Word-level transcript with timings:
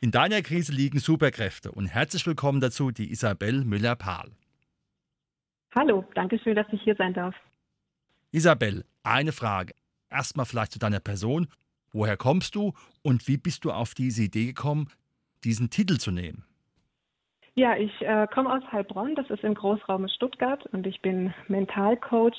In 0.00 0.12
deiner 0.12 0.42
Krise 0.42 0.72
liegen 0.72 1.00
Superkräfte 1.00 1.72
und 1.72 1.86
herzlich 1.86 2.24
willkommen 2.24 2.60
dazu 2.60 2.92
die 2.92 3.10
Isabel 3.10 3.64
Müller-Pahl. 3.64 4.30
Hallo, 5.74 6.04
danke 6.14 6.38
schön, 6.38 6.54
dass 6.54 6.68
ich 6.70 6.80
hier 6.82 6.94
sein 6.94 7.14
darf. 7.14 7.34
Isabel, 8.30 8.84
eine 9.02 9.32
Frage. 9.32 9.74
Erstmal 10.08 10.46
vielleicht 10.46 10.70
zu 10.70 10.78
deiner 10.78 11.00
Person. 11.00 11.48
Woher 11.90 12.16
kommst 12.16 12.54
du 12.54 12.74
und 13.02 13.26
wie 13.26 13.38
bist 13.38 13.64
du 13.64 13.72
auf 13.72 13.94
diese 13.94 14.22
Idee 14.22 14.46
gekommen, 14.46 14.88
diesen 15.42 15.68
Titel 15.68 15.96
zu 15.98 16.12
nehmen? 16.12 16.44
Ja, 17.56 17.76
ich 17.76 18.00
äh, 18.00 18.28
komme 18.32 18.52
aus 18.52 18.62
Heilbronn, 18.70 19.16
das 19.16 19.28
ist 19.30 19.42
im 19.42 19.54
Großraum 19.54 20.06
Stuttgart 20.06 20.64
und 20.66 20.86
ich 20.86 21.02
bin 21.02 21.34
Mentalcoach 21.48 22.36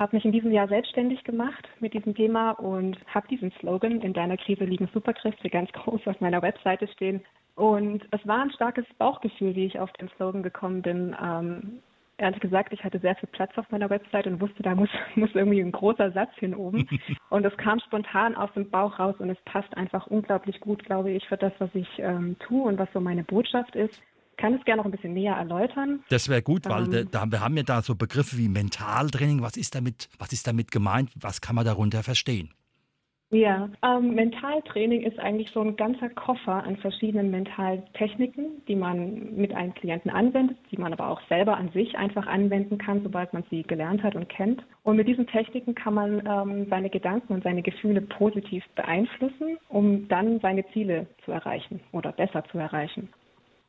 habe 0.00 0.16
mich 0.16 0.24
in 0.24 0.32
diesem 0.32 0.50
Jahr 0.50 0.66
selbstständig 0.66 1.22
gemacht 1.24 1.68
mit 1.78 1.92
diesem 1.92 2.14
Thema 2.14 2.52
und 2.52 2.96
habe 3.06 3.28
diesen 3.28 3.52
Slogan, 3.60 4.00
in 4.00 4.14
deiner 4.14 4.38
Krise 4.38 4.64
liegen 4.64 4.88
Superkräfte, 4.94 5.50
ganz 5.50 5.70
groß 5.72 6.06
auf 6.06 6.20
meiner 6.20 6.40
Webseite 6.40 6.88
stehen. 6.88 7.20
Und 7.54 8.08
es 8.10 8.26
war 8.26 8.40
ein 8.40 8.50
starkes 8.52 8.86
Bauchgefühl, 8.96 9.54
wie 9.54 9.66
ich 9.66 9.78
auf 9.78 9.92
den 9.92 10.08
Slogan 10.16 10.42
gekommen 10.42 10.80
bin. 10.80 11.14
Ähm, 11.22 11.80
ehrlich 12.16 12.40
gesagt, 12.40 12.72
ich 12.72 12.82
hatte 12.82 12.98
sehr 12.98 13.14
viel 13.16 13.28
Platz 13.28 13.52
auf 13.58 13.70
meiner 13.70 13.90
Website 13.90 14.26
und 14.26 14.40
wusste, 14.40 14.62
da 14.62 14.74
muss, 14.74 14.88
muss 15.16 15.34
irgendwie 15.34 15.60
ein 15.60 15.72
großer 15.72 16.12
Satz 16.12 16.34
hin 16.36 16.54
oben. 16.54 16.88
Und 17.28 17.44
es 17.44 17.56
kam 17.58 17.78
spontan 17.80 18.34
aus 18.34 18.50
dem 18.54 18.70
Bauch 18.70 18.98
raus 18.98 19.14
und 19.20 19.30
es 19.30 19.40
passt 19.44 19.76
einfach 19.76 20.08
unglaublich 20.08 20.58
gut, 20.58 20.84
glaube 20.84 21.12
ich, 21.12 21.24
für 21.28 21.36
das, 21.36 21.52
was 21.60 21.72
ich 21.74 21.88
ähm, 21.98 22.36
tue 22.40 22.64
und 22.64 22.76
was 22.76 22.92
so 22.92 23.00
meine 23.00 23.22
Botschaft 23.22 23.76
ist 23.76 24.02
kann 24.40 24.54
es 24.54 24.64
gerne 24.64 24.78
noch 24.80 24.86
ein 24.86 24.90
bisschen 24.90 25.12
näher 25.12 25.34
erläutern. 25.34 26.02
Das 26.08 26.28
wäre 26.28 26.42
gut, 26.42 26.68
weil 26.68 26.92
ähm, 26.92 27.08
da, 27.10 27.30
wir 27.30 27.40
haben 27.40 27.56
ja 27.56 27.62
da 27.62 27.82
so 27.82 27.94
Begriffe 27.94 28.38
wie 28.38 28.48
Mentaltraining. 28.48 29.42
Was 29.42 29.56
ist 29.56 29.74
damit, 29.74 30.08
was 30.18 30.32
ist 30.32 30.46
damit 30.46 30.70
gemeint? 30.70 31.10
Was 31.20 31.40
kann 31.40 31.54
man 31.54 31.64
darunter 31.64 32.02
verstehen? 32.02 32.50
Ja, 33.32 33.68
ähm, 33.84 34.16
Mentaltraining 34.16 35.02
ist 35.02 35.20
eigentlich 35.20 35.52
so 35.52 35.60
ein 35.60 35.76
ganzer 35.76 36.08
Koffer 36.08 36.64
an 36.64 36.76
verschiedenen 36.78 37.30
Mentaltechniken, 37.30 38.64
die 38.66 38.74
man 38.74 39.36
mit 39.36 39.54
einem 39.54 39.72
Klienten 39.72 40.10
anwendet, 40.10 40.56
die 40.72 40.76
man 40.76 40.92
aber 40.92 41.08
auch 41.08 41.20
selber 41.28 41.56
an 41.56 41.70
sich 41.70 41.96
einfach 41.96 42.26
anwenden 42.26 42.78
kann, 42.78 43.04
sobald 43.04 43.32
man 43.32 43.44
sie 43.48 43.62
gelernt 43.62 44.02
hat 44.02 44.16
und 44.16 44.28
kennt. 44.28 44.64
Und 44.82 44.96
mit 44.96 45.06
diesen 45.06 45.28
Techniken 45.28 45.76
kann 45.76 45.94
man 45.94 46.26
ähm, 46.26 46.66
seine 46.70 46.90
Gedanken 46.90 47.34
und 47.34 47.44
seine 47.44 47.62
Gefühle 47.62 48.00
positiv 48.00 48.64
beeinflussen, 48.74 49.58
um 49.68 50.08
dann 50.08 50.40
seine 50.40 50.66
Ziele 50.72 51.06
zu 51.24 51.30
erreichen 51.30 51.78
oder 51.92 52.10
besser 52.10 52.42
zu 52.50 52.58
erreichen. 52.58 53.10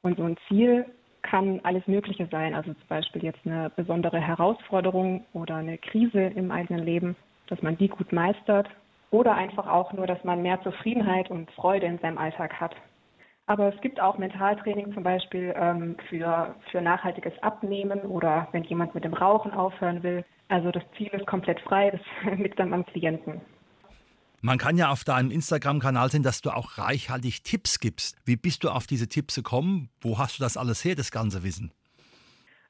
Und 0.01 0.17
so 0.17 0.23
ein 0.23 0.37
Ziel 0.47 0.85
kann 1.21 1.59
alles 1.63 1.85
Mögliche 1.87 2.27
sein, 2.31 2.55
also 2.55 2.73
zum 2.73 2.87
Beispiel 2.87 3.23
jetzt 3.23 3.45
eine 3.45 3.69
besondere 3.69 4.19
Herausforderung 4.19 5.25
oder 5.33 5.55
eine 5.55 5.77
Krise 5.77 6.21
im 6.21 6.51
eigenen 6.51 6.83
Leben, 6.83 7.15
dass 7.47 7.61
man 7.61 7.77
die 7.77 7.87
gut 7.87 8.11
meistert 8.11 8.67
oder 9.11 9.35
einfach 9.35 9.67
auch 9.67 9.93
nur, 9.93 10.07
dass 10.07 10.23
man 10.23 10.41
mehr 10.41 10.61
Zufriedenheit 10.63 11.29
und 11.29 11.51
Freude 11.51 11.85
in 11.85 11.99
seinem 11.99 12.17
Alltag 12.17 12.59
hat. 12.59 12.75
Aber 13.45 13.73
es 13.73 13.81
gibt 13.81 13.99
auch 13.99 14.17
Mentaltraining 14.17 14.93
zum 14.93 15.03
Beispiel 15.03 15.53
ähm, 15.57 15.97
für, 16.07 16.55
für 16.71 16.81
nachhaltiges 16.81 17.33
Abnehmen 17.43 18.01
oder 18.01 18.47
wenn 18.51 18.63
jemand 18.63 18.95
mit 18.95 19.03
dem 19.03 19.13
Rauchen 19.13 19.51
aufhören 19.51 20.03
will. 20.03 20.23
Also 20.47 20.71
das 20.71 20.83
Ziel 20.97 21.09
ist 21.09 21.27
komplett 21.27 21.59
frei, 21.59 21.91
das 21.91 22.37
liegt 22.37 22.59
dann 22.59 22.73
am 22.73 22.85
Klienten. 22.85 23.41
Man 24.41 24.57
kann 24.57 24.75
ja 24.75 24.89
auf 24.89 25.03
deinem 25.03 25.29
Instagram-Kanal 25.29 26.09
sehen, 26.09 26.23
dass 26.23 26.41
du 26.41 26.49
auch 26.49 26.79
reichhaltig 26.79 27.43
Tipps 27.43 27.79
gibst. 27.79 28.17
Wie 28.25 28.35
bist 28.35 28.63
du 28.63 28.69
auf 28.69 28.87
diese 28.87 29.07
Tipps 29.07 29.35
gekommen? 29.35 29.89
Wo 30.01 30.17
hast 30.17 30.39
du 30.39 30.43
das 30.43 30.57
alles 30.57 30.83
her, 30.83 30.95
das 30.95 31.11
ganze 31.11 31.43
Wissen? 31.43 31.71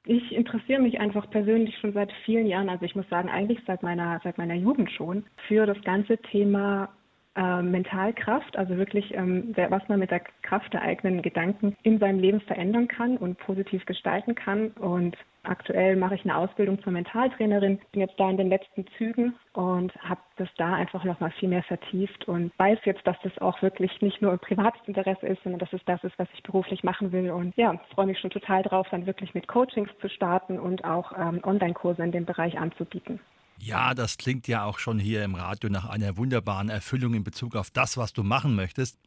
Ich 0.05 0.31
interessiere 0.31 0.81
mich 0.81 0.99
einfach 0.99 1.29
persönlich 1.29 1.77
schon 1.79 1.93
seit 1.93 2.11
vielen 2.25 2.47
Jahren, 2.47 2.69
also 2.69 2.83
ich 2.85 2.95
muss 2.95 3.07
sagen, 3.09 3.29
eigentlich 3.29 3.59
seit 3.67 3.83
meiner, 3.83 4.19
seit 4.23 4.37
meiner 4.37 4.55
Jugend 4.55 4.91
schon, 4.91 5.23
für 5.47 5.65
das 5.65 5.79
ganze 5.83 6.17
Thema 6.17 6.89
äh, 7.35 7.61
Mentalkraft, 7.61 8.57
also 8.57 8.75
wirklich, 8.77 9.13
ähm, 9.13 9.53
was 9.55 9.87
man 9.87 9.99
mit 9.99 10.11
der 10.11 10.21
Kraft 10.41 10.73
der 10.73 10.81
eigenen 10.81 11.21
Gedanken 11.21 11.77
in 11.83 11.97
seinem 11.99 12.19
Leben 12.19 12.41
verändern 12.41 12.87
kann 12.87 13.17
und 13.17 13.37
positiv 13.39 13.85
gestalten 13.85 14.35
kann. 14.35 14.71
Und 14.71 15.15
aktuell 15.43 15.95
mache 15.95 16.15
ich 16.15 16.25
eine 16.25 16.35
Ausbildung 16.35 16.81
zur 16.83 16.91
Mentaltrainerin, 16.91 17.79
bin 17.93 18.01
jetzt 18.01 18.19
da 18.19 18.29
in 18.29 18.37
den 18.37 18.49
letzten 18.49 18.85
Zügen 18.97 19.33
und 19.53 19.95
habe 20.03 20.19
das 20.35 20.49
da 20.57 20.73
einfach 20.73 21.05
nochmal 21.05 21.31
viel 21.31 21.47
mehr 21.47 21.63
vertieft 21.63 22.27
und 22.27 22.51
weiß 22.57 22.79
jetzt, 22.83 23.07
dass 23.07 23.17
das 23.23 23.37
auch 23.39 23.61
wirklich 23.61 24.01
nicht 24.01 24.21
nur 24.21 24.33
ein 24.33 24.39
privates 24.39 24.81
Interesse 24.85 25.27
ist, 25.27 25.41
sondern 25.43 25.59
dass 25.59 25.71
es 25.73 25.85
das 25.85 26.03
ist, 26.03 26.19
was 26.19 26.27
ich 26.33 26.43
beruflich 26.43 26.83
machen 26.83 27.13
will. 27.13 27.31
Und 27.31 27.55
ja, 27.55 27.79
freue 27.95 28.07
mich 28.07 28.19
schon 28.19 28.31
total 28.31 28.63
drauf, 28.63 28.87
dann 28.91 29.05
wirklich 29.05 29.33
mit 29.33 29.47
Coachings 29.47 29.89
zu 30.01 30.09
starten 30.09 30.59
und 30.59 30.83
auch 30.83 31.13
ähm, 31.17 31.39
Online-Kurse 31.43 32.03
in 32.03 32.11
dem 32.11 32.25
Bereich 32.25 32.59
anzubieten. 32.59 33.21
Ja, 33.57 33.93
das 33.93 34.17
klingt 34.17 34.47
ja 34.47 34.63
auch 34.63 34.79
schon 34.79 34.99
hier 34.99 35.23
im 35.23 35.35
Radio 35.35 35.69
nach 35.69 35.85
einer 35.85 36.17
wunderbaren 36.17 36.69
Erfüllung 36.69 37.13
in 37.13 37.23
Bezug 37.23 37.55
auf 37.55 37.69
das, 37.69 37.97
was 37.97 38.13
du 38.13 38.23
machen 38.23 38.55
möchtest. 38.55 38.97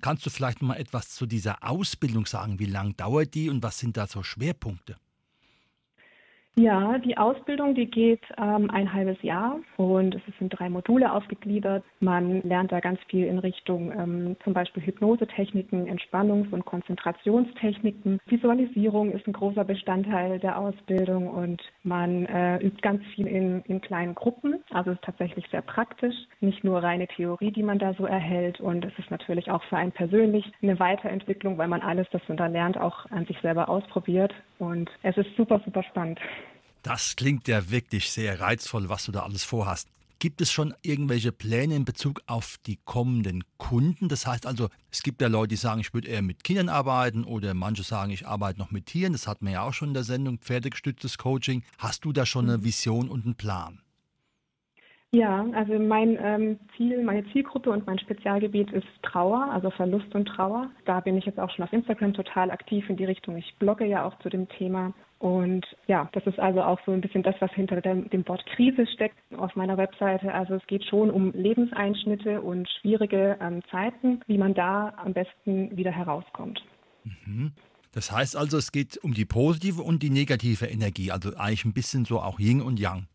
Kannst 0.00 0.24
du 0.24 0.30
vielleicht 0.30 0.62
mal 0.62 0.76
etwas 0.76 1.10
zu 1.10 1.26
dieser 1.26 1.62
Ausbildung 1.68 2.24
sagen? 2.26 2.58
Wie 2.58 2.66
lang 2.66 2.96
dauert 2.96 3.34
die 3.34 3.50
und 3.50 3.62
was 3.62 3.78
sind 3.78 3.96
da 3.96 4.06
so 4.06 4.22
Schwerpunkte? 4.22 4.96
Ja, 6.58 6.98
die 6.98 7.16
Ausbildung, 7.16 7.76
die 7.76 7.86
geht 7.86 8.22
ähm, 8.36 8.68
ein 8.72 8.92
halbes 8.92 9.22
Jahr 9.22 9.60
und 9.76 10.16
es 10.16 10.22
sind 10.40 10.48
drei 10.48 10.68
Module 10.68 11.12
aufgegliedert. 11.12 11.84
Man 12.00 12.42
lernt 12.42 12.72
da 12.72 12.80
ganz 12.80 12.98
viel 13.06 13.26
in 13.26 13.38
Richtung 13.38 13.92
ähm, 13.92 14.36
zum 14.42 14.54
Beispiel 14.54 14.82
Hypnosetechniken, 14.82 15.86
Entspannungs- 15.86 16.50
und 16.50 16.64
Konzentrationstechniken. 16.64 18.18
Visualisierung 18.26 19.12
ist 19.12 19.24
ein 19.28 19.34
großer 19.34 19.62
Bestandteil 19.62 20.40
der 20.40 20.58
Ausbildung 20.58 21.28
und 21.28 21.62
man 21.84 22.26
äh, 22.26 22.56
übt 22.56 22.80
ganz 22.82 23.04
viel 23.14 23.28
in, 23.28 23.62
in 23.68 23.80
kleinen 23.80 24.16
Gruppen. 24.16 24.58
Also 24.70 24.90
es 24.90 24.96
ist 24.96 25.04
tatsächlich 25.04 25.46
sehr 25.52 25.62
praktisch, 25.62 26.16
nicht 26.40 26.64
nur 26.64 26.82
reine 26.82 27.06
Theorie, 27.06 27.52
die 27.52 27.62
man 27.62 27.78
da 27.78 27.94
so 27.94 28.04
erhält. 28.04 28.58
Und 28.60 28.84
es 28.84 28.98
ist 28.98 29.12
natürlich 29.12 29.48
auch 29.48 29.62
für 29.68 29.76
einen 29.76 29.92
persönlich 29.92 30.44
eine 30.60 30.80
Weiterentwicklung, 30.80 31.56
weil 31.56 31.68
man 31.68 31.82
alles, 31.82 32.08
das 32.10 32.22
man 32.26 32.36
da 32.36 32.48
lernt, 32.48 32.76
auch 32.80 33.06
an 33.12 33.26
sich 33.26 33.38
selber 33.42 33.68
ausprobiert. 33.68 34.34
Und 34.58 34.90
es 35.04 35.16
ist 35.16 35.36
super, 35.36 35.60
super 35.64 35.84
spannend. 35.84 36.18
Das 36.82 37.16
klingt 37.16 37.48
ja 37.48 37.70
wirklich 37.70 38.10
sehr 38.10 38.40
reizvoll, 38.40 38.88
was 38.88 39.04
du 39.04 39.12
da 39.12 39.22
alles 39.22 39.44
vorhast. 39.44 39.88
Gibt 40.20 40.40
es 40.40 40.50
schon 40.50 40.74
irgendwelche 40.82 41.30
Pläne 41.30 41.76
in 41.76 41.84
Bezug 41.84 42.22
auf 42.26 42.56
die 42.66 42.76
kommenden 42.84 43.44
Kunden? 43.56 44.08
Das 44.08 44.26
heißt 44.26 44.46
also, 44.46 44.68
es 44.90 45.04
gibt 45.04 45.22
ja 45.22 45.28
Leute, 45.28 45.48
die 45.48 45.56
sagen, 45.56 45.80
ich 45.80 45.94
würde 45.94 46.08
eher 46.08 46.22
mit 46.22 46.42
Kindern 46.42 46.68
arbeiten 46.68 47.22
oder 47.22 47.54
manche 47.54 47.84
sagen, 47.84 48.10
ich 48.10 48.26
arbeite 48.26 48.58
noch 48.58 48.72
mit 48.72 48.86
Tieren. 48.86 49.12
Das 49.12 49.28
hatten 49.28 49.46
wir 49.46 49.52
ja 49.52 49.62
auch 49.62 49.72
schon 49.72 49.88
in 49.88 49.94
der 49.94 50.02
Sendung, 50.02 50.38
pferdegestütztes 50.38 51.18
Coaching. 51.18 51.62
Hast 51.78 52.04
du 52.04 52.12
da 52.12 52.26
schon 52.26 52.48
eine 52.48 52.58
mhm. 52.58 52.64
Vision 52.64 53.08
und 53.08 53.26
einen 53.26 53.36
Plan? 53.36 53.80
Ja, 55.10 55.46
also 55.54 55.78
mein 55.78 56.18
ähm, 56.20 56.58
Ziel, 56.76 57.02
meine 57.02 57.24
Zielgruppe 57.32 57.70
und 57.70 57.86
mein 57.86 57.98
Spezialgebiet 57.98 58.70
ist 58.72 58.86
Trauer, 59.02 59.48
also 59.52 59.70
Verlust 59.70 60.14
und 60.14 60.26
Trauer. 60.26 60.68
Da 60.84 61.00
bin 61.00 61.16
ich 61.16 61.24
jetzt 61.24 61.38
auch 61.38 61.50
schon 61.50 61.64
auf 61.64 61.72
Instagram 61.72 62.12
total 62.12 62.50
aktiv 62.50 62.90
in 62.90 62.96
die 62.96 63.06
Richtung. 63.06 63.36
Ich 63.36 63.54
blogge 63.58 63.86
ja 63.86 64.04
auch 64.04 64.18
zu 64.18 64.28
dem 64.28 64.48
Thema. 64.48 64.92
Und 65.18 65.66
ja, 65.88 66.08
das 66.12 66.24
ist 66.26 66.38
also 66.38 66.62
auch 66.62 66.78
so 66.86 66.92
ein 66.92 67.00
bisschen 67.00 67.24
das, 67.24 67.34
was 67.40 67.50
hinter 67.52 67.80
dem, 67.80 68.08
dem 68.10 68.26
Wort 68.28 68.44
Krise 68.46 68.86
steckt 68.86 69.16
auf 69.36 69.56
meiner 69.56 69.76
Webseite. 69.76 70.32
Also 70.32 70.54
es 70.54 70.66
geht 70.68 70.84
schon 70.84 71.10
um 71.10 71.32
Lebenseinschnitte 71.32 72.40
und 72.40 72.68
schwierige 72.80 73.36
ähm, 73.40 73.62
Zeiten, 73.70 74.20
wie 74.26 74.38
man 74.38 74.54
da 74.54 74.92
am 74.96 75.14
besten 75.14 75.76
wieder 75.76 75.90
herauskommt. 75.90 76.62
Mhm. 77.04 77.52
Das 77.92 78.12
heißt 78.12 78.36
also, 78.36 78.58
es 78.58 78.70
geht 78.70 78.96
um 78.98 79.12
die 79.12 79.24
positive 79.24 79.82
und 79.82 80.02
die 80.02 80.10
negative 80.10 80.66
Energie, 80.66 81.10
also 81.10 81.30
eigentlich 81.36 81.64
ein 81.64 81.72
bisschen 81.72 82.04
so 82.04 82.20
auch 82.20 82.38
Yin 82.38 82.60
und 82.60 82.78
Yang. 82.78 83.08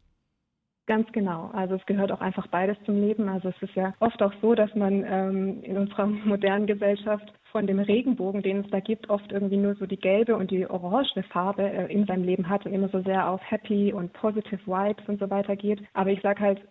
Ganz 0.86 1.10
genau. 1.13 1.51
Also 1.54 1.75
es 1.75 1.86
gehört 1.86 2.12
auch 2.12 2.19
einfach 2.19 2.48
beides 2.48 2.75
zum 2.86 3.00
Leben. 3.00 3.30
Also 3.30 3.50
es 3.50 3.62
ist 3.62 3.75
ja 3.75 3.94
oft 4.00 4.22
auch 4.22 4.33
so, 4.42 4.54
dass 4.54 4.74
man 4.75 5.06
ähm, 5.07 5.63
in 5.63 5.78
unserer 5.78 6.06
modernen 6.25 6.68
Gesellschaft 6.68 7.31
von 7.54 7.68
dem 7.68 7.80
Regenbogen, 7.80 8.42
den 8.42 8.62
es 8.62 8.72
da 8.72 8.80
gibt, 8.80 9.10
oft 9.10 9.32
irgendwie 9.32 9.58
nur 9.58 9.76
so 9.76 9.86
die 9.86 10.00
gelbe 10.00 10.36
und 10.36 10.50
die 10.50 10.68
orange 10.68 11.24
Farbe 11.30 11.62
äh, 11.62 11.94
in 11.94 12.06
seinem 12.06 12.24
Leben 12.24 12.50
hat 12.50 12.66
und 12.66 12.74
immer 12.74 12.90
so 12.90 13.02
sehr 13.04 13.30
auf 13.30 13.40
Happy 13.50 13.94
und 13.94 14.12
Positive 14.12 14.60
Vibes 14.66 15.08
und 15.08 15.20
so 15.20 15.30
weiter 15.30 15.56
geht. 15.56 15.82
Aber 15.94 16.10
ich 16.10 16.22
sage 16.22 16.42
halt, 16.42 16.62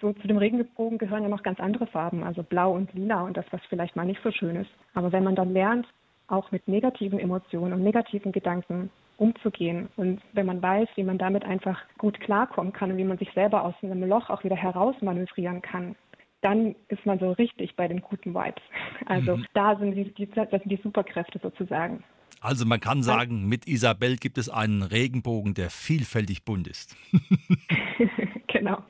so 0.00 0.12
zu 0.12 0.26
dem 0.26 0.36
Regenbogen 0.36 0.98
gehören 0.98 1.22
ja 1.22 1.28
noch 1.28 1.44
ganz 1.44 1.60
andere 1.60 1.86
Farben, 1.86 2.24
also 2.24 2.42
blau 2.42 2.72
und 2.72 2.92
lila 2.94 3.22
und 3.22 3.36
das, 3.36 3.46
was 3.52 3.60
vielleicht 3.68 3.94
mal 3.96 4.06
nicht 4.06 4.20
so 4.24 4.32
schön 4.32 4.56
ist. 4.56 4.70
Aber 4.94 5.12
wenn 5.12 5.24
man 5.24 5.36
dann 5.36 5.52
lernt, 5.52 5.86
auch 6.26 6.50
mit 6.50 6.66
negativen 6.66 7.20
Emotionen 7.20 7.72
und 7.72 7.82
negativen 7.82 8.32
Gedanken 8.32 8.90
umzugehen. 9.16 9.88
Und 9.96 10.20
wenn 10.32 10.46
man 10.46 10.60
weiß, 10.60 10.88
wie 10.96 11.04
man 11.04 11.18
damit 11.18 11.44
einfach 11.44 11.80
gut 11.98 12.18
klarkommen 12.20 12.72
kann 12.72 12.90
und 12.90 12.96
wie 12.96 13.04
man 13.04 13.18
sich 13.18 13.30
selber 13.32 13.64
aus 13.64 13.74
einem 13.82 14.08
Loch 14.08 14.30
auch 14.30 14.42
wieder 14.42 14.56
herausmanövrieren 14.56 15.62
kann, 15.62 15.94
dann 16.44 16.74
ist 16.88 17.04
man 17.06 17.18
so 17.18 17.32
richtig 17.32 17.74
bei 17.76 17.88
den 17.88 18.00
guten 18.00 18.34
Vibes. 18.34 18.62
Also 19.06 19.36
mhm. 19.36 19.46
da 19.54 19.76
sind 19.76 19.94
die, 19.94 20.14
die, 20.14 20.26
das 20.30 20.48
sind 20.50 20.70
die 20.70 20.80
Superkräfte 20.82 21.38
sozusagen. 21.42 22.02
Also 22.40 22.64
man 22.66 22.80
kann 22.80 23.02
sagen, 23.02 23.48
mit 23.48 23.66
Isabel 23.66 24.16
gibt 24.16 24.38
es 24.38 24.48
einen 24.48 24.82
Regenbogen, 24.82 25.54
der 25.54 25.70
vielfältig 25.70 26.44
bunt 26.44 26.68
ist. 26.68 26.96
genau. 28.48 28.82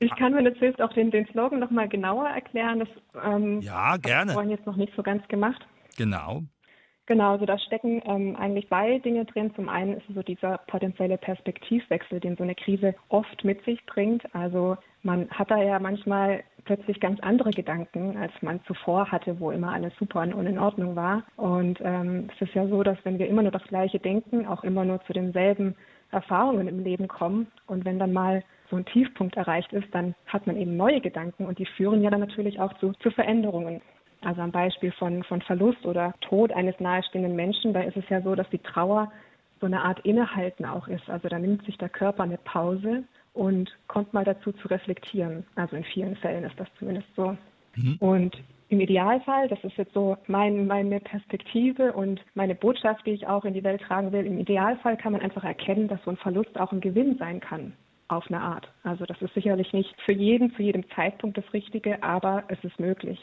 Ich 0.00 0.14
kann, 0.16 0.34
wenn 0.34 0.44
du 0.44 0.60
willst, 0.60 0.80
auch 0.80 0.92
den, 0.92 1.10
den 1.10 1.26
Slogan 1.26 1.58
nochmal 1.58 1.88
genauer 1.88 2.28
erklären. 2.28 2.80
Das 2.80 2.88
ähm, 3.24 3.60
ja, 3.60 3.96
gerne. 3.96 4.34
haben 4.34 4.48
wir 4.48 4.56
jetzt 4.56 4.66
noch 4.66 4.76
nicht 4.76 4.92
so 4.96 5.02
ganz 5.02 5.26
gemacht. 5.28 5.66
Genau. 5.96 6.42
Genau, 7.06 7.32
also 7.32 7.46
da 7.46 7.58
stecken 7.58 8.00
ähm, 8.06 8.36
eigentlich 8.36 8.68
zwei 8.68 8.98
Dinge 8.98 9.24
drin. 9.24 9.52
Zum 9.56 9.68
einen 9.68 9.94
ist 9.94 10.08
es 10.08 10.14
so 10.14 10.22
dieser 10.22 10.58
potenzielle 10.68 11.18
Perspektivwechsel, 11.18 12.20
den 12.20 12.36
so 12.36 12.44
eine 12.44 12.54
Krise 12.54 12.94
oft 13.08 13.44
mit 13.44 13.64
sich 13.64 13.84
bringt. 13.86 14.22
Also 14.34 14.76
man 15.02 15.28
hat 15.30 15.50
da 15.50 15.60
ja 15.60 15.80
manchmal 15.80 16.44
plötzlich 16.64 17.00
ganz 17.00 17.18
andere 17.20 17.50
Gedanken, 17.50 18.16
als 18.16 18.32
man 18.40 18.62
zuvor 18.66 19.10
hatte, 19.10 19.40
wo 19.40 19.50
immer 19.50 19.72
alles 19.72 19.92
super 19.98 20.20
und 20.20 20.46
in 20.46 20.60
Ordnung 20.60 20.94
war. 20.94 21.24
Und 21.36 21.80
ähm, 21.82 22.28
es 22.34 22.48
ist 22.48 22.54
ja 22.54 22.68
so, 22.68 22.84
dass 22.84 22.98
wenn 23.02 23.18
wir 23.18 23.26
immer 23.26 23.42
nur 23.42 23.50
das 23.50 23.64
Gleiche 23.64 23.98
denken, 23.98 24.46
auch 24.46 24.62
immer 24.62 24.84
nur 24.84 25.02
zu 25.04 25.12
denselben 25.12 25.74
Erfahrungen 26.12 26.68
im 26.68 26.84
Leben 26.84 27.08
kommen. 27.08 27.48
Und 27.66 27.84
wenn 27.84 27.98
dann 27.98 28.12
mal 28.12 28.44
so 28.70 28.76
ein 28.76 28.84
Tiefpunkt 28.84 29.36
erreicht 29.36 29.72
ist, 29.72 29.92
dann 29.92 30.14
hat 30.26 30.46
man 30.46 30.56
eben 30.56 30.76
neue 30.76 31.00
Gedanken 31.00 31.46
und 31.46 31.58
die 31.58 31.66
führen 31.66 32.02
ja 32.02 32.10
dann 32.10 32.20
natürlich 32.20 32.60
auch 32.60 32.72
zu, 32.74 32.92
zu 33.00 33.10
Veränderungen. 33.10 33.82
Also 34.24 34.40
am 34.40 34.52
Beispiel 34.52 34.92
von, 34.92 35.22
von 35.24 35.42
Verlust 35.42 35.84
oder 35.84 36.14
Tod 36.20 36.52
eines 36.52 36.78
nahestehenden 36.80 37.36
Menschen, 37.36 37.72
da 37.72 37.80
ist 37.80 37.96
es 37.96 38.08
ja 38.08 38.20
so, 38.22 38.34
dass 38.34 38.48
die 38.50 38.58
Trauer 38.58 39.10
so 39.60 39.66
eine 39.66 39.82
Art 39.82 40.00
Innehalten 40.00 40.64
auch 40.64 40.88
ist. 40.88 41.08
Also 41.08 41.28
da 41.28 41.38
nimmt 41.38 41.64
sich 41.64 41.78
der 41.78 41.88
Körper 41.88 42.24
eine 42.24 42.38
Pause 42.38 43.04
und 43.32 43.70
kommt 43.86 44.12
mal 44.12 44.24
dazu 44.24 44.52
zu 44.52 44.68
reflektieren. 44.68 45.44
Also 45.54 45.76
in 45.76 45.84
vielen 45.84 46.16
Fällen 46.16 46.44
ist 46.44 46.58
das 46.58 46.68
zumindest 46.78 47.08
so. 47.16 47.36
Mhm. 47.76 47.96
Und 48.00 48.42
im 48.68 48.80
Idealfall, 48.80 49.48
das 49.48 49.62
ist 49.64 49.76
jetzt 49.76 49.92
so 49.92 50.16
mein, 50.26 50.66
meine 50.66 50.98
Perspektive 51.00 51.92
und 51.92 52.22
meine 52.34 52.54
Botschaft, 52.54 53.06
die 53.06 53.10
ich 53.10 53.26
auch 53.26 53.44
in 53.44 53.54
die 53.54 53.64
Welt 53.64 53.82
tragen 53.82 54.12
will, 54.12 54.26
im 54.26 54.38
Idealfall 54.38 54.96
kann 54.96 55.12
man 55.12 55.20
einfach 55.20 55.44
erkennen, 55.44 55.88
dass 55.88 56.02
so 56.04 56.10
ein 56.10 56.16
Verlust 56.16 56.58
auch 56.58 56.72
ein 56.72 56.80
Gewinn 56.80 57.16
sein 57.18 57.40
kann 57.40 57.74
auf 58.08 58.26
eine 58.28 58.40
Art. 58.40 58.68
Also 58.82 59.04
das 59.04 59.20
ist 59.22 59.34
sicherlich 59.34 59.72
nicht 59.72 59.94
für 60.04 60.12
jeden 60.12 60.54
zu 60.54 60.62
jedem 60.62 60.88
Zeitpunkt 60.90 61.38
das 61.38 61.52
Richtige, 61.52 62.02
aber 62.02 62.44
es 62.48 62.62
ist 62.64 62.78
möglich. 62.80 63.18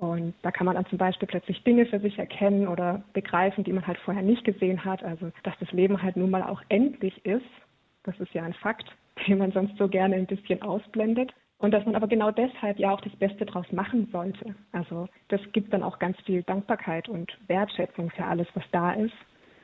Und 0.00 0.32
da 0.40 0.50
kann 0.50 0.64
man 0.64 0.76
dann 0.76 0.86
zum 0.86 0.96
Beispiel 0.96 1.28
plötzlich 1.28 1.62
Dinge 1.62 1.84
für 1.84 2.00
sich 2.00 2.18
erkennen 2.18 2.66
oder 2.68 3.02
begreifen, 3.12 3.64
die 3.64 3.72
man 3.72 3.86
halt 3.86 3.98
vorher 3.98 4.22
nicht 4.22 4.44
gesehen 4.44 4.82
hat. 4.82 5.04
Also, 5.04 5.30
dass 5.42 5.52
das 5.60 5.70
Leben 5.72 6.02
halt 6.02 6.16
nun 6.16 6.30
mal 6.30 6.42
auch 6.42 6.62
endlich 6.70 7.24
ist. 7.26 7.44
Das 8.04 8.18
ist 8.18 8.32
ja 8.32 8.42
ein 8.42 8.54
Fakt, 8.54 8.86
den 9.28 9.36
man 9.36 9.52
sonst 9.52 9.76
so 9.76 9.88
gerne 9.88 10.16
ein 10.16 10.26
bisschen 10.26 10.62
ausblendet. 10.62 11.34
Und 11.58 11.72
dass 11.72 11.84
man 11.84 11.96
aber 11.96 12.08
genau 12.08 12.30
deshalb 12.30 12.78
ja 12.78 12.92
auch 12.92 13.02
das 13.02 13.14
Beste 13.16 13.44
draus 13.44 13.70
machen 13.72 14.08
sollte. 14.10 14.54
Also, 14.72 15.06
das 15.28 15.42
gibt 15.52 15.74
dann 15.74 15.82
auch 15.82 15.98
ganz 15.98 16.18
viel 16.22 16.42
Dankbarkeit 16.44 17.06
und 17.10 17.30
Wertschätzung 17.48 18.08
für 18.08 18.24
alles, 18.24 18.48
was 18.54 18.64
da 18.72 18.92
ist. 18.92 19.12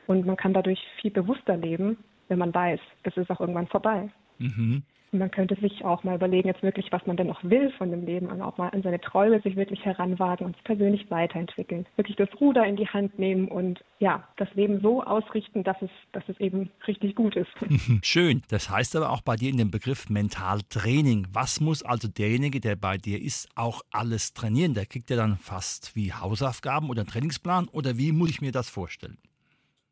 Und 0.06 0.26
man 0.26 0.36
kann 0.36 0.52
dadurch 0.52 0.86
viel 1.00 1.12
bewusster 1.12 1.56
leben, 1.56 1.96
wenn 2.28 2.38
man 2.38 2.52
weiß, 2.52 2.80
es 3.04 3.16
ist 3.16 3.30
auch 3.30 3.40
irgendwann 3.40 3.68
vorbei. 3.68 4.10
Mhm. 4.38 4.82
Man 5.12 5.30
könnte 5.30 5.54
sich 5.60 5.84
auch 5.84 6.04
mal 6.04 6.16
überlegen, 6.16 6.48
jetzt 6.48 6.62
wirklich, 6.62 6.90
was 6.90 7.06
man 7.06 7.16
denn 7.16 7.28
noch 7.28 7.42
will 7.42 7.70
von 7.78 7.90
dem 7.90 8.04
Leben 8.04 8.26
und 8.26 8.40
auch 8.42 8.58
mal 8.58 8.68
an 8.68 8.82
seine 8.82 9.00
Träume 9.00 9.40
sich 9.40 9.56
wirklich 9.56 9.84
heranwagen 9.84 10.46
und 10.46 10.56
sich 10.56 10.64
persönlich 10.64 11.10
weiterentwickeln. 11.10 11.86
Wirklich 11.96 12.16
das 12.16 12.28
Ruder 12.40 12.64
in 12.66 12.76
die 12.76 12.88
Hand 12.88 13.18
nehmen 13.18 13.48
und 13.48 13.82
ja, 13.98 14.26
das 14.36 14.52
Leben 14.54 14.80
so 14.80 15.02
ausrichten, 15.02 15.64
dass 15.64 15.76
es, 15.80 15.90
dass 16.12 16.24
es 16.28 16.38
eben 16.40 16.70
richtig 16.86 17.14
gut 17.14 17.36
ist. 17.36 17.50
Schön. 18.02 18.42
Das 18.48 18.70
heißt 18.70 18.96
aber 18.96 19.10
auch 19.10 19.22
bei 19.22 19.36
dir 19.36 19.50
in 19.50 19.56
dem 19.56 19.70
Begriff 19.70 20.08
Mentaltraining. 20.10 21.26
Was 21.32 21.60
muss 21.60 21.82
also 21.82 22.08
derjenige, 22.08 22.60
der 22.60 22.76
bei 22.76 22.98
dir 22.98 23.20
ist, 23.20 23.48
auch 23.54 23.82
alles 23.90 24.34
trainieren? 24.34 24.74
Der 24.74 24.86
kriegt 24.86 25.10
ja 25.10 25.16
dann 25.16 25.36
fast 25.36 25.94
wie 25.96 26.12
Hausaufgaben 26.12 26.90
oder 26.90 27.00
einen 27.00 27.08
Trainingsplan 27.08 27.68
oder 27.68 27.96
wie 27.98 28.12
muss 28.12 28.30
ich 28.30 28.40
mir 28.40 28.52
das 28.52 28.68
vorstellen? 28.68 29.18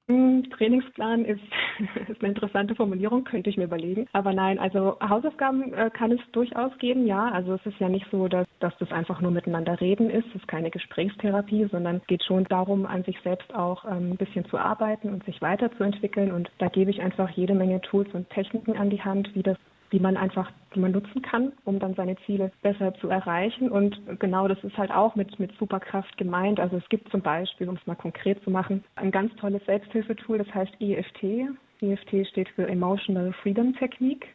Hm, 0.07 0.51
Trainingsplan 0.51 1.25
ist, 1.25 1.41
ist, 2.09 2.21
eine 2.21 2.29
interessante 2.35 2.75
Formulierung, 2.75 3.25
könnte 3.25 3.49
ich 3.49 3.57
mir 3.57 3.65
überlegen. 3.65 4.07
Aber 4.13 4.35
nein, 4.35 4.59
also 4.59 4.99
Hausaufgaben 5.01 5.73
äh, 5.73 5.91
kann 5.91 6.13
es 6.13 6.21
durchaus 6.33 6.77
geben, 6.79 7.07
ja. 7.07 7.31
Also 7.31 7.55
es 7.55 7.65
ist 7.65 7.79
ja 7.79 7.89
nicht 7.89 8.07
so, 8.11 8.29
dass, 8.29 8.47
dass 8.61 8.77
das 8.79 8.93
einfach 8.93 9.23
nur 9.23 9.31
miteinander 9.31 9.81
reden 9.81 10.11
ist. 10.11 10.27
Es 10.29 10.43
ist 10.43 10.49
keine 10.49 10.71
Gesprächstherapie, 10.71 11.69
sondern 11.71 12.03
geht 12.07 12.23
schon 12.23 12.45
darum, 12.45 12.85
an 12.85 13.03
sich 13.05 13.19
selbst 13.23 13.55
auch 13.55 13.87
ähm, 13.87 14.13
ein 14.13 14.17
bisschen 14.19 14.45
zu 14.47 14.59
arbeiten 14.59 15.09
und 15.09 15.25
sich 15.25 15.41
weiterzuentwickeln. 15.41 16.33
Und 16.33 16.51
da 16.59 16.69
gebe 16.69 16.91
ich 16.91 17.01
einfach 17.01 17.31
jede 17.31 17.55
Menge 17.55 17.81
Tools 17.81 18.09
und 18.13 18.29
Techniken 18.29 18.77
an 18.77 18.91
die 18.91 19.01
Hand, 19.01 19.35
wie 19.35 19.43
das 19.43 19.57
die 19.95 20.01
man 20.01 20.17
einfach, 20.17 20.51
die 20.75 20.81
man 20.81 20.91
nutzen 20.91 21.23
kann, 21.23 21.53
um 21.65 21.79
dann 21.79 21.95
seine 21.95 22.17
Ziele 22.27 22.51
besser 22.63 22.93
zu 22.95 23.09
erreichen. 23.09 23.71
Und 23.71 23.97
genau 24.19 24.49
das 24.49 24.59
ist 24.65 24.77
halt 24.77 24.91
auch 24.91 25.15
mit, 25.15 25.39
mit 25.39 25.57
Superkraft 25.57 26.19
gemeint. 26.19 26.59
Also 26.59 26.77
es 26.79 26.89
gibt 26.89 27.09
zum 27.13 27.21
Beispiel, 27.21 27.69
um 27.69 27.77
es 27.77 27.87
mal 27.87 27.95
konkret 27.95 28.43
zu 28.43 28.51
machen, 28.51 28.83
ein 28.97 29.13
ganz 29.13 29.33
tolles 29.37 29.65
Selbsthilfetool, 29.67 30.39
das 30.39 30.53
heißt 30.53 30.73
EFT. 30.81 31.49
EFT 31.81 32.27
steht 32.27 32.49
für 32.49 32.67
Emotional 32.67 33.33
Freedom 33.35 33.73
Technique. 33.77 34.27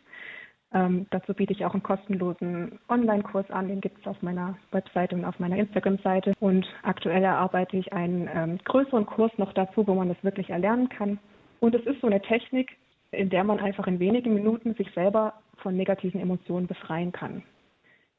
Ähm, 0.71 1.07
dazu 1.09 1.33
biete 1.33 1.51
ich 1.51 1.65
auch 1.65 1.73
einen 1.73 1.83
kostenlosen 1.83 2.79
Online-Kurs 2.87 3.51
an, 3.51 3.67
den 3.67 3.81
gibt 3.81 3.99
es 3.99 4.07
auf 4.07 4.21
meiner 4.21 4.57
Webseite 4.71 5.15
und 5.15 5.25
auf 5.25 5.39
meiner 5.39 5.57
Instagram-Seite. 5.57 6.35
Und 6.39 6.65
aktuell 6.83 7.23
erarbeite 7.23 7.75
ich 7.75 7.91
einen 7.91 8.29
ähm, 8.33 8.59
größeren 8.63 9.05
Kurs 9.05 9.31
noch 9.37 9.51
dazu, 9.51 9.85
wo 9.85 9.93
man 9.93 10.07
das 10.07 10.23
wirklich 10.23 10.51
erlernen 10.51 10.87
kann. 10.87 11.19
Und 11.59 11.75
es 11.75 11.85
ist 11.85 11.99
so 11.99 12.07
eine 12.07 12.21
Technik, 12.21 12.77
in 13.11 13.29
der 13.29 13.43
man 13.43 13.59
einfach 13.59 13.87
in 13.87 13.99
wenigen 13.99 14.33
Minuten 14.33 14.73
sich 14.75 14.89
selber 14.93 15.33
von 15.57 15.75
negativen 15.75 16.21
Emotionen 16.21 16.67
befreien 16.67 17.11
kann. 17.11 17.43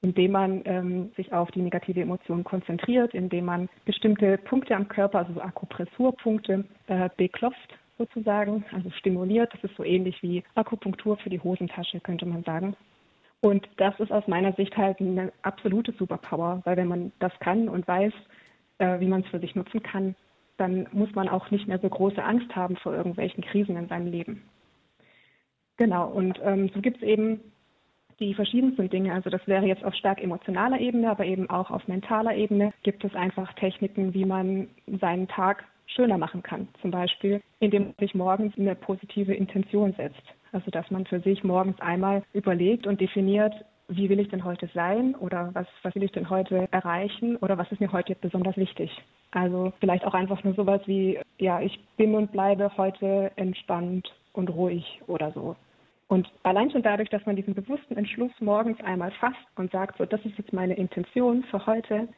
Indem 0.02 0.32
man 0.32 0.62
ähm, 0.64 1.12
sich 1.16 1.32
auf 1.32 1.50
die 1.50 1.60
negative 1.60 2.00
Emotion 2.00 2.42
konzentriert, 2.42 3.12
indem 3.14 3.44
man 3.44 3.68
bestimmte 3.84 4.38
Punkte 4.38 4.74
am 4.74 4.88
Körper, 4.88 5.18
also 5.18 5.34
so 5.34 5.40
Akupressurpunkte, 5.40 6.64
äh, 6.86 7.10
beklopft 7.16 7.78
sozusagen, 7.98 8.64
also 8.72 8.90
stimuliert. 8.90 9.52
Das 9.52 9.64
ist 9.64 9.76
so 9.76 9.84
ähnlich 9.84 10.22
wie 10.22 10.42
Akupunktur 10.54 11.18
für 11.18 11.28
die 11.28 11.40
Hosentasche, 11.40 12.00
könnte 12.00 12.24
man 12.24 12.42
sagen. 12.44 12.74
Und 13.42 13.68
das 13.76 13.98
ist 14.00 14.10
aus 14.10 14.26
meiner 14.26 14.52
Sicht 14.54 14.76
halt 14.76 15.00
eine 15.00 15.32
absolute 15.42 15.92
Superpower, 15.92 16.60
weil 16.64 16.76
wenn 16.76 16.88
man 16.88 17.12
das 17.18 17.32
kann 17.40 17.68
und 17.68 17.86
weiß, 17.86 18.12
äh, 18.78 19.00
wie 19.00 19.06
man 19.06 19.22
es 19.22 19.28
für 19.28 19.38
sich 19.38 19.54
nutzen 19.54 19.82
kann, 19.82 20.14
dann 20.56 20.86
muss 20.92 21.14
man 21.14 21.28
auch 21.28 21.50
nicht 21.50 21.66
mehr 21.68 21.78
so 21.78 21.88
große 21.88 22.22
Angst 22.22 22.54
haben 22.54 22.76
vor 22.76 22.94
irgendwelchen 22.94 23.42
Krisen 23.42 23.76
in 23.76 23.88
seinem 23.88 24.10
Leben. 24.10 24.42
Genau, 25.80 26.08
und 26.08 26.38
ähm, 26.44 26.70
so 26.74 26.82
gibt 26.82 26.98
es 26.98 27.02
eben 27.02 27.40
die 28.18 28.34
verschiedensten 28.34 28.90
Dinge. 28.90 29.14
Also 29.14 29.30
das 29.30 29.40
wäre 29.46 29.64
jetzt 29.64 29.82
auf 29.82 29.94
stark 29.94 30.22
emotionaler 30.22 30.78
Ebene, 30.78 31.10
aber 31.10 31.24
eben 31.24 31.48
auch 31.48 31.70
auf 31.70 31.88
mentaler 31.88 32.34
Ebene 32.36 32.74
gibt 32.82 33.02
es 33.02 33.14
einfach 33.14 33.50
Techniken, 33.54 34.12
wie 34.12 34.26
man 34.26 34.68
seinen 35.00 35.26
Tag 35.26 35.64
schöner 35.86 36.18
machen 36.18 36.42
kann. 36.42 36.68
Zum 36.82 36.90
Beispiel, 36.90 37.40
indem 37.60 37.84
man 37.84 37.94
sich 37.98 38.14
morgens 38.14 38.52
eine 38.58 38.74
positive 38.74 39.32
Intention 39.32 39.94
setzt. 39.94 40.20
Also 40.52 40.70
dass 40.70 40.90
man 40.90 41.06
für 41.06 41.20
sich 41.20 41.42
morgens 41.44 41.80
einmal 41.80 42.24
überlegt 42.34 42.86
und 42.86 43.00
definiert, 43.00 43.54
wie 43.88 44.10
will 44.10 44.20
ich 44.20 44.28
denn 44.28 44.44
heute 44.44 44.68
sein 44.74 45.14
oder 45.14 45.48
was, 45.54 45.66
was 45.82 45.94
will 45.94 46.02
ich 46.02 46.12
denn 46.12 46.28
heute 46.28 46.68
erreichen 46.72 47.36
oder 47.36 47.56
was 47.56 47.72
ist 47.72 47.80
mir 47.80 47.90
heute 47.90 48.14
besonders 48.20 48.58
wichtig. 48.58 48.90
Also 49.30 49.72
vielleicht 49.80 50.04
auch 50.04 50.12
einfach 50.12 50.44
nur 50.44 50.52
sowas 50.52 50.82
wie, 50.84 51.18
ja, 51.38 51.62
ich 51.62 51.80
bin 51.96 52.14
und 52.14 52.32
bleibe 52.32 52.70
heute 52.76 53.32
entspannt 53.36 54.12
und 54.34 54.50
ruhig 54.50 55.00
oder 55.06 55.32
so. 55.32 55.56
Und 56.10 56.28
allein 56.42 56.72
schon 56.72 56.82
dadurch, 56.82 57.08
dass 57.08 57.24
man 57.24 57.36
diesen 57.36 57.54
bewussten 57.54 57.96
Entschluss 57.96 58.32
morgens 58.40 58.80
einmal 58.80 59.12
fasst 59.12 59.38
und 59.54 59.70
sagt, 59.70 59.96
so, 59.96 60.04
das 60.04 60.20
ist 60.24 60.36
jetzt 60.38 60.52
meine 60.52 60.74
Intention 60.74 61.44
für 61.44 61.64
heute, 61.66 62.08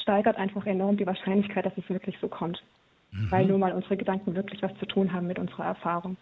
steigert 0.00 0.36
einfach 0.36 0.64
enorm 0.66 0.96
die 0.96 1.04
Wahrscheinlichkeit, 1.04 1.66
dass 1.66 1.76
es 1.76 1.88
wirklich 1.88 2.16
so 2.20 2.28
kommt. 2.28 2.62
Mhm. 3.10 3.32
Weil 3.32 3.46
nun 3.46 3.58
mal 3.58 3.72
unsere 3.72 3.96
Gedanken 3.96 4.36
wirklich 4.36 4.62
was 4.62 4.72
zu 4.78 4.86
tun 4.86 5.12
haben 5.12 5.26
mit 5.26 5.40
unserer 5.40 5.64
Erfahrung. 5.64 6.16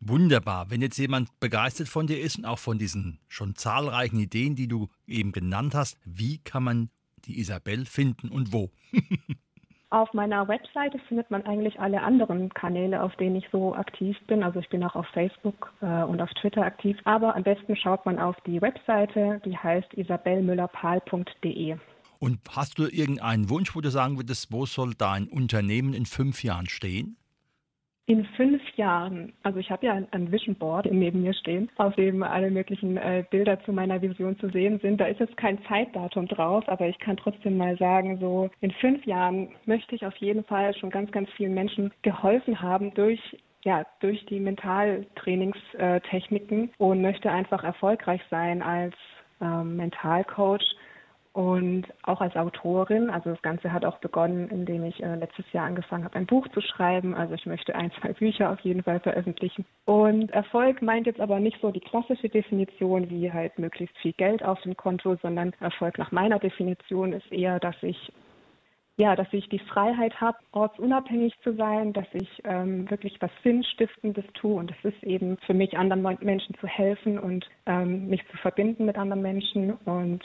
Wunderbar. 0.00 0.70
Wenn 0.70 0.80
jetzt 0.80 0.96
jemand 0.96 1.38
begeistert 1.38 1.88
von 1.88 2.06
dir 2.06 2.18
ist 2.18 2.38
und 2.38 2.46
auch 2.46 2.58
von 2.58 2.78
diesen 2.78 3.18
schon 3.28 3.54
zahlreichen 3.56 4.18
Ideen, 4.18 4.56
die 4.56 4.66
du 4.66 4.88
eben 5.06 5.32
genannt 5.32 5.74
hast, 5.74 5.98
wie 6.06 6.38
kann 6.38 6.62
man 6.62 6.88
die 7.26 7.40
Isabel 7.40 7.84
finden 7.84 8.30
und 8.30 8.54
wo? 8.54 8.70
Auf 9.94 10.12
meiner 10.12 10.48
Webseite 10.48 10.98
findet 11.06 11.30
man 11.30 11.46
eigentlich 11.46 11.78
alle 11.78 12.02
anderen 12.02 12.52
Kanäle, 12.52 13.00
auf 13.00 13.14
denen 13.14 13.36
ich 13.36 13.48
so 13.52 13.76
aktiv 13.76 14.16
bin. 14.26 14.42
Also 14.42 14.58
ich 14.58 14.68
bin 14.68 14.82
auch 14.82 14.96
auf 14.96 15.06
Facebook 15.14 15.72
äh, 15.82 16.02
und 16.02 16.20
auf 16.20 16.30
Twitter 16.30 16.62
aktiv. 16.62 16.96
Aber 17.04 17.36
am 17.36 17.44
besten 17.44 17.76
schaut 17.76 18.04
man 18.04 18.18
auf 18.18 18.34
die 18.44 18.60
Webseite, 18.60 19.40
die 19.44 19.56
heißt 19.56 19.94
isabellmüllerpahl.de. 19.94 21.76
Und 22.18 22.40
hast 22.50 22.80
du 22.80 22.88
irgendeinen 22.88 23.48
Wunsch, 23.50 23.76
wo 23.76 23.80
du 23.80 23.90
sagen 23.92 24.16
würdest, 24.16 24.50
wo 24.50 24.66
soll 24.66 24.94
dein 24.94 25.28
Unternehmen 25.28 25.94
in 25.94 26.06
fünf 26.06 26.42
Jahren 26.42 26.66
stehen? 26.66 27.16
In 28.06 28.26
fünf 28.36 28.60
Jahren, 28.76 29.32
also 29.44 29.58
ich 29.58 29.70
habe 29.70 29.86
ja 29.86 29.98
ein, 30.10 30.30
Vision 30.30 30.54
Board 30.56 30.84
neben 30.92 31.22
mir 31.22 31.32
stehen, 31.32 31.70
auf 31.76 31.94
dem 31.94 32.22
alle 32.22 32.50
möglichen 32.50 32.98
äh, 32.98 33.24
Bilder 33.30 33.58
zu 33.64 33.72
meiner 33.72 34.02
Vision 34.02 34.38
zu 34.38 34.50
sehen 34.50 34.78
sind. 34.80 35.00
Da 35.00 35.06
ist 35.06 35.20
jetzt 35.20 35.38
kein 35.38 35.58
Zeitdatum 35.64 36.28
drauf, 36.28 36.68
aber 36.68 36.86
ich 36.86 36.98
kann 36.98 37.16
trotzdem 37.16 37.56
mal 37.56 37.78
sagen, 37.78 38.18
so 38.18 38.50
in 38.60 38.72
fünf 38.72 39.06
Jahren 39.06 39.48
möchte 39.64 39.94
ich 39.94 40.04
auf 40.04 40.14
jeden 40.16 40.44
Fall 40.44 40.74
schon 40.74 40.90
ganz, 40.90 41.10
ganz 41.12 41.30
vielen 41.30 41.54
Menschen 41.54 41.92
geholfen 42.02 42.60
haben 42.60 42.92
durch 42.92 43.38
ja, 43.64 43.86
durch 44.00 44.26
die 44.26 44.40
Mentaltrainingstechniken 44.40 46.72
und 46.76 47.00
möchte 47.00 47.30
einfach 47.30 47.64
erfolgreich 47.64 48.20
sein 48.28 48.60
als 48.60 48.94
ähm, 49.40 49.76
Mentalcoach 49.76 50.76
und 51.34 51.86
auch 52.04 52.20
als 52.20 52.36
Autorin. 52.36 53.10
Also 53.10 53.30
das 53.30 53.42
Ganze 53.42 53.72
hat 53.72 53.84
auch 53.84 53.98
begonnen, 53.98 54.48
indem 54.50 54.84
ich 54.84 55.02
äh, 55.02 55.16
letztes 55.16 55.44
Jahr 55.52 55.66
angefangen 55.66 56.04
habe, 56.04 56.14
ein 56.14 56.26
Buch 56.26 56.46
zu 56.54 56.60
schreiben. 56.60 57.14
Also 57.14 57.34
ich 57.34 57.44
möchte 57.44 57.74
ein, 57.74 57.90
zwei 58.00 58.12
Bücher 58.12 58.52
auf 58.52 58.60
jeden 58.60 58.84
Fall 58.84 59.00
veröffentlichen. 59.00 59.66
Und 59.84 60.30
Erfolg 60.30 60.80
meint 60.80 61.08
jetzt 61.08 61.20
aber 61.20 61.40
nicht 61.40 61.60
so 61.60 61.72
die 61.72 61.80
klassische 61.80 62.28
Definition 62.28 63.10
wie 63.10 63.32
halt 63.32 63.58
möglichst 63.58 63.98
viel 63.98 64.12
Geld 64.12 64.44
auf 64.44 64.60
dem 64.62 64.76
Konto, 64.76 65.16
sondern 65.22 65.52
Erfolg 65.58 65.98
nach 65.98 66.12
meiner 66.12 66.38
Definition 66.38 67.12
ist 67.12 67.30
eher, 67.32 67.58
dass 67.58 67.76
ich 67.82 68.12
ja, 68.96 69.16
dass 69.16 69.26
ich 69.32 69.48
die 69.48 69.58
Freiheit 69.58 70.20
habe, 70.20 70.38
ortsunabhängig 70.52 71.34
zu 71.42 71.56
sein, 71.56 71.92
dass 71.92 72.06
ich 72.12 72.28
ähm, 72.44 72.88
wirklich 72.88 73.16
was 73.20 73.32
Sinnstiftendes 73.42 74.24
tue 74.34 74.54
und 74.54 74.70
es 74.70 74.94
ist 74.94 75.02
eben 75.02 75.36
für 75.38 75.52
mich, 75.52 75.76
anderen 75.76 76.02
Menschen 76.20 76.54
zu 76.60 76.68
helfen 76.68 77.18
und 77.18 77.44
ähm, 77.66 78.06
mich 78.06 78.24
zu 78.30 78.36
verbinden 78.36 78.84
mit 78.84 78.96
anderen 78.96 79.22
Menschen 79.22 79.72
und 79.84 80.22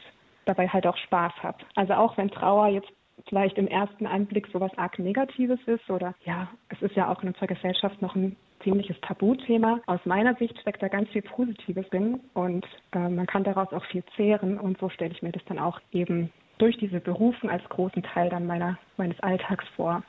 dabei 0.50 0.68
halt 0.68 0.86
auch 0.88 0.98
Spaß 0.98 1.34
habe. 1.44 1.58
Also 1.76 1.94
auch 1.94 2.18
wenn 2.18 2.30
Trauer 2.30 2.68
jetzt 2.68 2.90
vielleicht 3.28 3.58
im 3.58 3.68
ersten 3.68 4.08
Anblick 4.08 4.48
sowas 4.48 4.72
arg 4.78 4.98
Negatives 5.00 5.60
ist 5.66 5.90
oder 5.90 6.16
ja, 6.26 6.50
es 6.70 6.82
ist 6.82 6.96
ja 6.96 7.12
auch 7.12 7.22
in 7.22 7.30
unserer 7.30 7.48
Gesellschaft 7.48 8.02
noch 8.02 8.16
ein 8.16 8.36
ziemliches 8.64 9.00
Tabuthema. 9.02 9.80
Aus 9.86 10.00
meiner 10.06 10.36
Sicht 10.36 10.58
steckt 10.60 10.82
da 10.82 10.88
ganz 10.88 11.10
viel 11.10 11.22
Positives 11.22 11.88
drin 11.90 12.20
und 12.34 12.66
äh, 12.94 13.10
man 13.10 13.26
kann 13.26 13.44
daraus 13.44 13.72
auch 13.72 13.86
viel 13.86 14.04
zehren 14.16 14.60
und 14.60 14.78
so 14.80 14.90
stelle 14.90 15.12
ich 15.12 15.22
mir 15.22 15.32
das 15.32 15.44
dann 15.46 15.60
auch 15.60 15.80
eben 15.92 16.32
durch 16.58 16.78
diese 16.78 17.00
Berufung 17.00 17.50
als 17.50 17.64
großen 17.70 18.04
Teil 18.04 18.30
dann 18.30 18.46
meiner, 18.46 18.78
meines 18.98 19.20
Alltags 19.22 19.66
vor. 19.76 20.04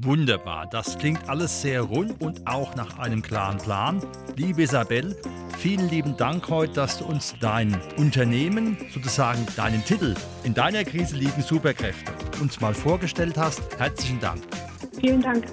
Wunderbar, 0.00 0.68
das 0.70 0.96
klingt 0.96 1.28
alles 1.28 1.60
sehr 1.60 1.82
rund 1.82 2.20
und 2.20 2.46
auch 2.46 2.76
nach 2.76 2.98
einem 3.00 3.20
klaren 3.20 3.58
Plan. 3.58 4.00
Liebe 4.36 4.62
Isabel, 4.62 5.16
vielen 5.58 5.88
lieben 5.88 6.16
Dank 6.16 6.48
heute, 6.48 6.74
dass 6.74 6.98
du 6.98 7.04
uns 7.04 7.34
dein 7.40 7.76
Unternehmen, 7.96 8.76
sozusagen 8.94 9.44
deinen 9.56 9.84
Titel 9.84 10.14
in 10.44 10.54
deiner 10.54 10.84
Krise 10.84 11.16
liegen 11.16 11.42
Superkräfte 11.42 12.12
uns 12.40 12.60
mal 12.60 12.74
vorgestellt 12.74 13.36
hast. 13.36 13.60
Herzlichen 13.76 14.20
Dank. 14.20 14.40
Vielen 15.00 15.20
Dank. 15.20 15.44